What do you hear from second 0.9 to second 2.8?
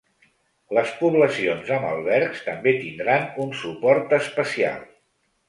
poblacions amb albergs també